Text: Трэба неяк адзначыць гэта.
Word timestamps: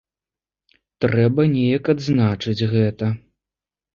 Трэба 1.03 1.41
неяк 1.55 1.91
адзначыць 1.95 2.67
гэта. 2.75 3.13